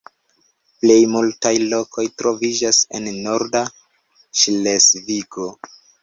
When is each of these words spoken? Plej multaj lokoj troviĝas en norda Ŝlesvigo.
Plej 0.83 0.95
multaj 1.15 1.51
lokoj 1.73 2.05
troviĝas 2.21 2.79
en 2.99 3.09
norda 3.25 3.61
Ŝlesvigo. 4.39 5.51